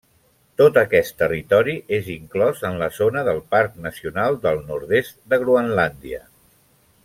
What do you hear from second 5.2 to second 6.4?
de Groenlàndia.